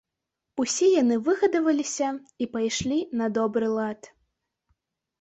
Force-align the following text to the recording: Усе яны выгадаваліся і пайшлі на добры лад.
Усе 0.63 0.87
яны 1.01 1.15
выгадаваліся 1.27 2.09
і 2.41 2.49
пайшлі 2.57 2.99
на 3.23 3.31
добры 3.39 3.67
лад. 3.79 4.13